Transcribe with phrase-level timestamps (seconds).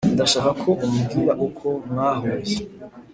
[0.15, 2.57] ndashaka ko umbwira uko mwahuye